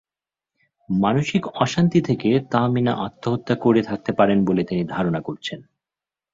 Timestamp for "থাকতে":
3.83-4.11